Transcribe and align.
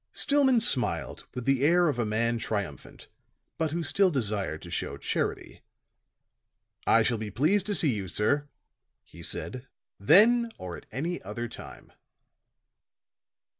Stillman 0.13 0.59
smiled 0.61 1.27
with 1.35 1.45
the 1.45 1.63
air 1.63 1.87
of 1.87 1.99
a 1.99 2.05
man 2.07 2.39
triumphant, 2.39 3.07
but 3.59 3.69
who 3.69 3.83
still 3.83 4.09
desired 4.09 4.63
to 4.63 4.71
show 4.71 4.97
charity. 4.97 5.61
"I 6.87 7.03
shall 7.03 7.19
be 7.19 7.29
pleased 7.29 7.67
to 7.67 7.75
see 7.75 7.93
you, 7.93 8.07
sir," 8.07 8.47
he 9.03 9.21
said, 9.21 9.67
"then 9.99 10.51
or 10.57 10.75
at 10.75 10.87
any 10.91 11.21
other 11.21 11.47
time." 11.47 11.91